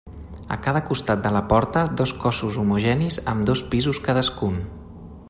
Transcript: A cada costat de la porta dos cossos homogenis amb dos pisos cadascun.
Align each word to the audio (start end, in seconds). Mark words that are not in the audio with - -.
A 0.53 0.55
cada 0.67 0.79
costat 0.85 1.21
de 1.25 1.31
la 1.35 1.43
porta 1.51 1.83
dos 2.01 2.15
cossos 2.25 2.59
homogenis 2.63 3.21
amb 3.35 3.49
dos 3.51 3.63
pisos 3.75 4.01
cadascun. 4.09 4.61